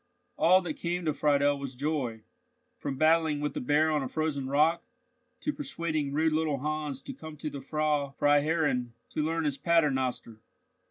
All 0.35 0.61
that 0.61 0.77
came 0.77 1.05
to 1.05 1.13
Friedel 1.13 1.59
was 1.59 1.75
joy, 1.75 2.21
from 2.75 2.97
battling 2.97 3.39
with 3.39 3.53
the 3.53 3.61
bear 3.61 3.91
on 3.91 4.01
a 4.01 4.07
frozen 4.07 4.47
rock, 4.49 4.81
to 5.41 5.53
persuading 5.53 6.11
rude 6.11 6.33
little 6.33 6.57
Hans 6.57 7.03
to 7.03 7.13
come 7.13 7.37
to 7.37 7.51
the 7.51 7.61
Frau 7.61 8.09
Freiherrinn 8.17 8.93
to 9.11 9.23
learn 9.23 9.43
his 9.43 9.59
Paternoster. 9.59 10.39